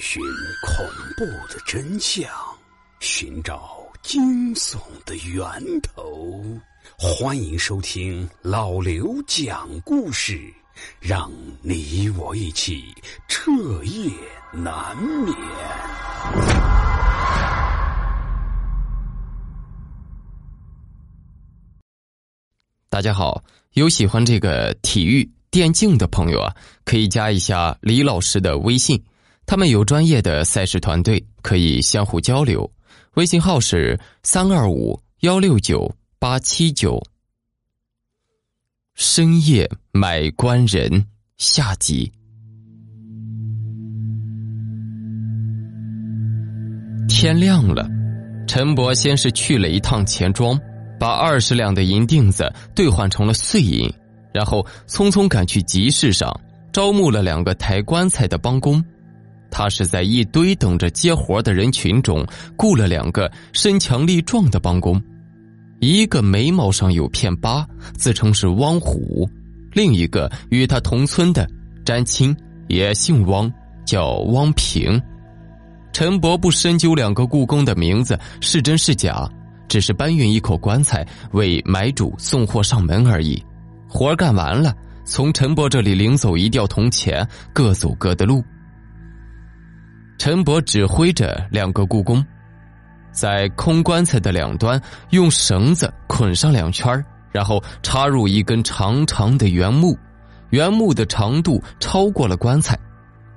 [0.00, 0.22] 寻
[0.62, 0.86] 恐
[1.16, 2.28] 怖的真相，
[3.00, 5.42] 寻找惊悚的源
[5.80, 6.42] 头。
[6.98, 10.52] 欢迎收听老刘讲故事，
[11.00, 12.84] 让你我一起
[13.28, 13.50] 彻
[13.84, 14.10] 夜
[14.52, 15.36] 难眠。
[22.88, 26.54] 大家好，有喜欢这个体育电竞的朋友啊，
[26.84, 29.02] 可以加一下李老师的微信，
[29.52, 32.72] 他们有专业的赛事团队，可以相互交流。
[33.16, 36.98] 微信号是三二五幺六九八七九。
[38.94, 41.06] 深夜买官人
[41.36, 42.10] 下集。
[47.06, 47.86] 天亮了，
[48.48, 50.58] 陈伯先是去了一趟钱庄。
[50.98, 53.92] 把二十两的银锭子兑换成了碎银，
[54.32, 56.34] 然后匆匆赶去集市上
[56.72, 58.82] 招募了两个抬棺材的帮工。
[59.52, 65.00] 他是在一堆等着接活的人群中雇了两个身强力壮的帮工，
[65.78, 67.64] 一个眉毛上有片疤，
[67.94, 69.28] 自称是汪虎；
[69.72, 71.46] 另一个与他同村的
[71.84, 72.34] 詹青
[72.68, 73.52] 也姓汪，
[73.84, 75.00] 叫汪平。
[75.92, 79.28] 陈伯不深究两个雇工的名字是真是假。
[79.68, 83.42] 只是搬运一口棺材为买主送货上门而已，
[83.88, 88.44] 活干完了，从陈伯这里领走一吊铜钱，各走各的路。
[90.24, 92.24] 陈伯指挥着两个故宫，
[93.10, 99.98] 在空棺材的两端用绳子捆上两圈然后插入一根长长的圆木，
[100.50, 102.78] 圆木的长度超过了棺材。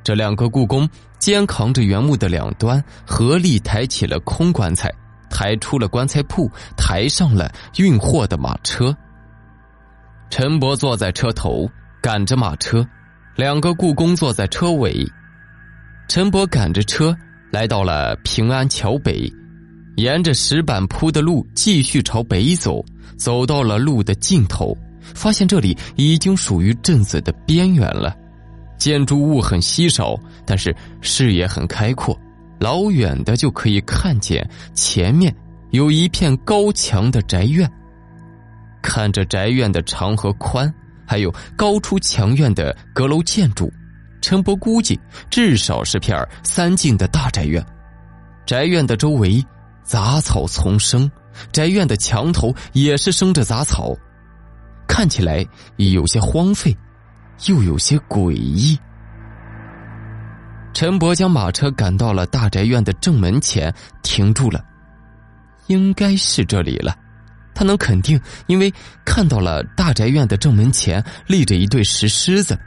[0.03, 4.94] 这两个故宫肩扛着圆木的两端，合力抬起了空棺材。
[5.27, 8.95] 抬出了棺材铺，抬上了运货的马车。
[10.30, 11.67] 陈伯坐在车头，
[11.99, 12.88] 赶着马车，
[13.36, 15.03] 两个故宫坐在车尾。
[16.08, 17.16] 陈伯赶着车
[17.52, 19.31] 来到了平安桥北，
[19.98, 22.83] 沿着石板铺的路继续朝北走，
[23.17, 28.15] 走到了路的尽头，发现这里已经属于镇子的边缘了。
[28.77, 32.17] 建筑物很稀少，但是视野很开阔。
[32.60, 35.33] 老远的就可以看见前面
[35.71, 37.70] 有一片高墙的宅院。
[38.82, 40.71] 看着宅院的长和宽，
[41.05, 43.71] 还有高出墙院的阁楼建筑，
[44.25, 44.99] 陈伯估计
[45.30, 47.63] 至少是片三进的大宅院。
[48.43, 49.45] 宅院的周围
[49.83, 51.08] 杂草丛生，
[51.52, 53.95] 宅院的墙头也是生着杂草，
[54.87, 56.75] 看起来有些荒废，
[57.45, 58.75] 又有些诡异。
[60.73, 63.71] 陈伯将马车赶到了大宅院的正门前，
[64.02, 64.59] 停住了。
[65.67, 66.97] 应该是这里了，
[67.53, 68.73] 他能肯定，因为
[69.05, 72.58] 看到了大宅院的正门前立着一对石狮子，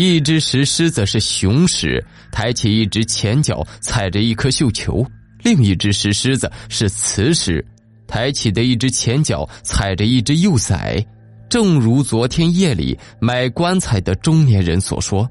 [0.00, 2.00] 一只石狮子是雄狮，
[2.30, 5.04] 抬起一只前脚踩着一颗绣球；
[5.42, 7.66] 另一只石狮子是雌狮，
[8.06, 11.04] 抬起的一只前脚踩着一只幼崽。
[11.48, 15.28] 正如昨天夜里买棺材的中年人所说。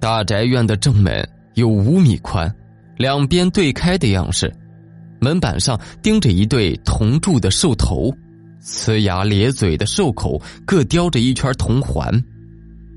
[0.00, 2.50] 大宅院的正门有五米宽，
[2.96, 4.50] 两边对开的样式，
[5.20, 8.10] 门板上钉着一对铜铸的兽头，
[8.64, 12.10] 呲牙咧嘴的兽口各叼着一圈铜环。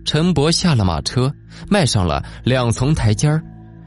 [0.10, 1.32] 陈伯下了马车，
[1.70, 3.30] 迈上了两层台阶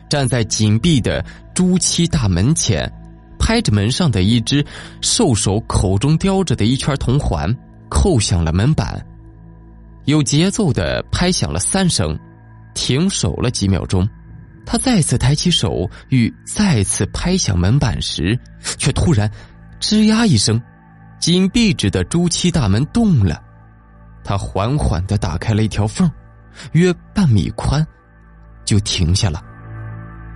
[0.09, 1.21] 站在紧闭的
[1.53, 2.89] 朱漆大门前，
[3.41, 4.65] 拍着门上的一只
[5.01, 7.53] 兽首口中叼着的一圈铜环，
[7.91, 9.05] 扣响了门板，
[10.05, 12.17] 有节奏的拍响了三声。
[12.73, 14.09] 停手了几秒钟，
[14.65, 18.39] 他再次抬起手，欲再次拍响门板时，
[18.79, 19.29] 却突然
[19.83, 20.63] “吱呀”一声，
[21.19, 23.43] 紧闭着的朱漆大门动了。
[24.25, 26.11] 他缓缓的打开了一条缝，
[26.73, 27.87] 约半米宽，
[28.65, 29.43] 就停下了。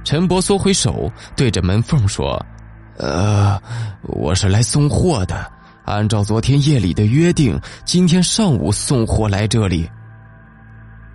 [0.05, 2.45] 陈伯缩回手，对着门缝说
[2.99, 3.61] ：“呃，
[4.03, 5.51] 我是来送货的，
[5.85, 9.89] 按照昨天夜里的约定，今天上午送货来这里。”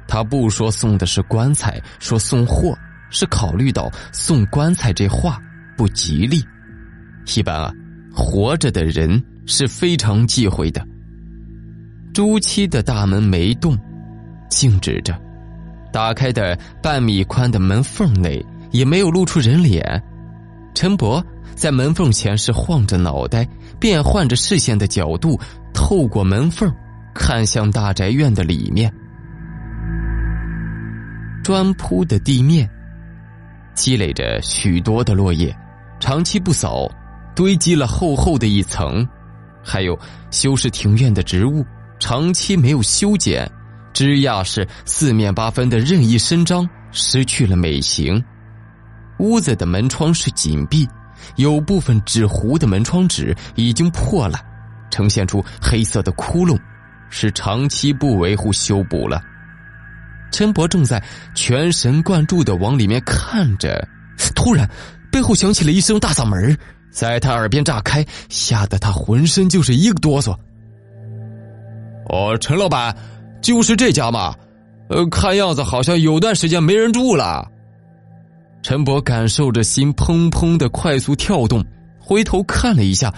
[0.07, 2.77] 他不说送的是棺材，说送货
[3.09, 5.39] 是考虑到送棺材这话
[5.77, 6.43] 不吉利。
[7.35, 7.71] 一般啊，
[8.13, 10.85] 活着的人是非常忌讳的。
[12.13, 13.77] 朱漆的大门没动，
[14.49, 15.17] 静止着。
[15.93, 20.01] 打开的半米宽的门缝内也没有露出人脸。
[20.73, 21.23] 陈伯
[21.55, 23.47] 在门缝前是晃着脑袋，
[23.79, 25.39] 变换着视线的角度，
[25.73, 26.73] 透过门缝
[27.13, 28.91] 看向大宅院的里面。
[31.43, 32.69] 砖铺的地面
[33.73, 35.55] 积累着许多的落叶，
[35.99, 36.89] 长期不扫，
[37.35, 39.05] 堆积了厚厚的一层；
[39.63, 39.97] 还有
[40.29, 41.65] 修饰庭院的植物，
[42.01, 43.49] 长期没有修剪，
[43.93, 48.21] 枝桠是四面八分的任意伸张，失去了美形。
[49.19, 50.85] 屋子的门窗是紧闭，
[51.35, 54.39] 有部分纸糊的门窗纸已经破了，
[54.89, 56.59] 呈现出黑色的窟窿，
[57.11, 59.21] 是长期不维护修补了。
[60.31, 61.01] 陈伯正在
[61.35, 63.87] 全神贯注的往里面看着，
[64.33, 64.67] 突然
[65.11, 66.57] 背后响起了一声大嗓门，
[66.89, 70.35] 在他耳边炸开，吓得他浑身就是一个哆嗦。
[72.11, 72.93] 哦，陈老板，
[73.41, 74.35] 就是这家吗？
[74.89, 77.49] 呃，看样子好像有段时间没人住了。
[78.61, 81.63] 陈伯感受着心砰砰的快速跳动，
[81.97, 83.13] 回头看了一下，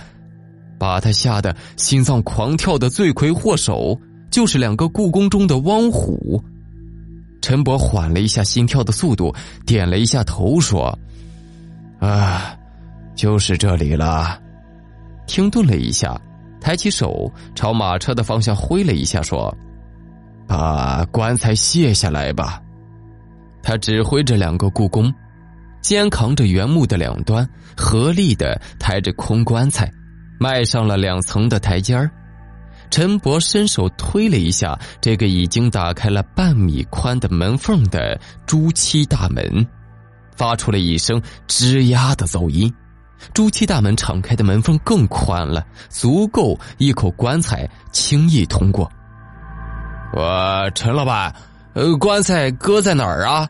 [0.78, 4.00] 把他吓得心脏狂跳的罪魁祸首
[4.30, 6.40] 就是两个故宫中的汪虎。
[7.42, 9.34] 陈伯缓了一下心跳的速度，
[9.66, 10.96] 点了一下头，说
[12.00, 12.56] ：“啊，
[13.16, 14.40] 就是这里了。”
[15.26, 16.16] 停顿了一下，
[16.64, 19.54] 抬起手朝马车的方向挥了一下，说
[20.48, 22.62] ：“把棺材卸下来吧。”
[23.62, 25.14] 他指挥着两个故宫。
[25.82, 27.46] 肩扛着原木的两端，
[27.76, 29.92] 合力的抬着空棺材，
[30.40, 32.10] 迈上了两层的台阶儿。
[32.90, 39.68] 陈伯伸手推了一下这个已经打开了半米宽的门缝的朱漆大门，
[40.38, 42.74] 发出了一声吱呀的噪音。
[43.34, 48.92] 朱漆大门敞开的门缝更宽了，足够一口棺材轻易通过。
[50.16, 51.34] 我陈老板，
[51.74, 53.48] 呃，棺材搁在哪儿啊？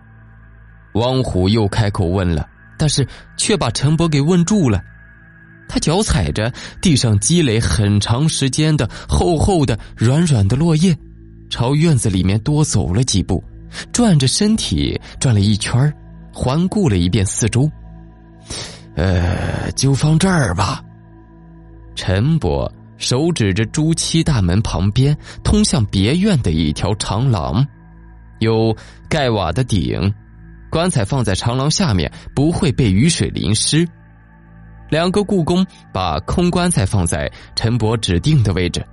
[0.93, 2.47] 汪虎又开口问了，
[2.77, 4.81] 但是却把陈伯给问住了。
[5.67, 10.95] 他脚踩着地上积累很长时间的厚厚的、软软的落叶，
[11.49, 13.43] 朝院子里面多走了几步，
[13.91, 15.91] 转着身体转了一圈
[16.31, 17.67] 环顾了一遍四周。
[18.95, 20.84] 呃，就放这儿吧。
[21.95, 27.66] 陈伯手指着朱漆大门旁边通向别院的一条长廊，
[28.40, 28.75] 有
[29.10, 30.13] 盖瓦的顶。
[30.69, 33.88] 棺材放在长廊下面，不会被雨水淋湿。
[34.90, 38.84] 两个故宫把空棺材放在陈伯指定的位置，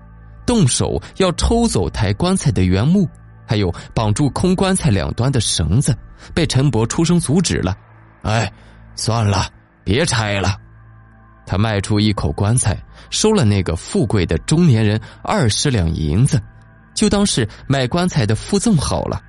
[0.47, 3.08] 动手要抽走抬棺材的原木，
[3.47, 5.97] 还有绑住空棺材两端的绳子，
[6.35, 7.75] 被陈伯出声阻止了。
[8.23, 8.50] 哎，
[8.94, 9.47] 算了，
[9.84, 10.56] 别拆了。
[11.46, 12.76] 他迈出一口棺材，
[13.10, 16.40] 收了那个富贵的中年人二十两银子，
[16.94, 19.20] 就当是卖棺材的附赠好了。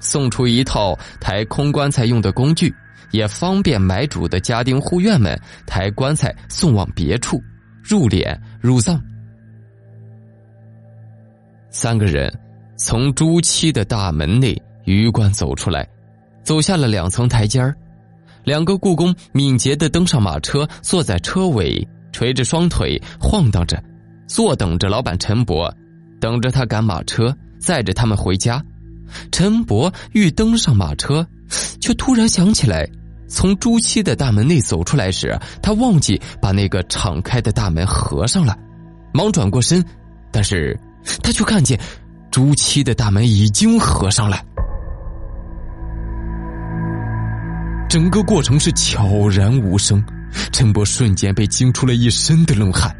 [0.00, 2.74] 送出一套抬空棺材用的工具，
[3.10, 7.42] 也方便买主的家丁护院们抬棺材送往别处
[7.82, 9.02] 入殓入葬。
[11.70, 12.32] 三个人
[12.78, 15.86] 从朱漆的大门内鱼贯走出来，
[16.42, 17.74] 走下了两层台阶儿。
[18.46, 23.82] 两个故宫敏捷的登上马车，坐在车尾，垂着双腿晃荡着，
[24.28, 25.68] 坐等着老板陈伯，
[26.20, 28.64] 等着他赶马车，载着他们回家。
[29.32, 31.26] 陈伯欲登上马车，
[31.80, 32.88] 却突然想起来，
[33.26, 38.56] 从朱七的大门内走出来时，他忘记把那个敞开的大门合上了，
[39.12, 39.84] 忙转过身，
[40.30, 40.78] 但是
[41.20, 41.76] 他却看见
[42.30, 44.40] 朱七的大门已经合上了。
[47.96, 50.04] 整个过程是悄然无声，
[50.52, 52.94] 陈伯瞬间被惊出了一身的冷汗，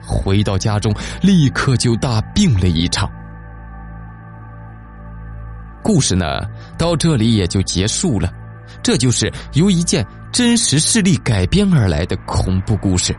[0.00, 3.10] 回到家中立刻就大病了一场。
[5.82, 6.24] 故事呢，
[6.78, 8.32] 到这里也就结束了。
[8.80, 13.12] 这就是由一件真实事例改编而来的恐怖故事。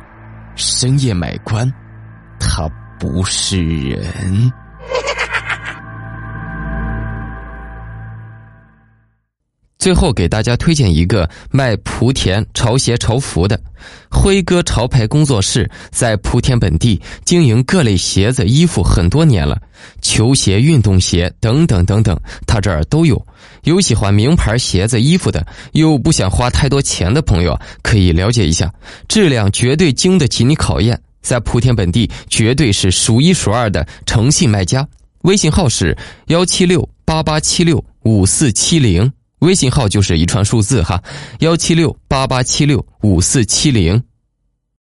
[0.56, 1.70] 深夜买官，
[2.40, 2.66] 他
[2.98, 4.50] 不是人。
[9.80, 13.60] 最后给大家推荐一个卖莆田潮鞋潮服的
[14.12, 19.58] 辉哥潮牌工作室，在莆田本地经营各类鞋子、衣服很多年了，
[20.02, 23.26] 球鞋、运动鞋等等等等，他这儿都有。
[23.64, 28.70] 有喜欢名牌鞋子、衣服的，又不想花太多钱的朋友，可以了解一下，
[29.08, 34.86] 质量绝对经得起你考验，在莆田本地绝对是数一数二的诚信卖家。
[35.22, 39.10] 微信号是幺七六八八七六五四七零。
[39.40, 41.02] 微信号就是一串数字哈，
[41.40, 44.02] 幺七六八八七六五四七零。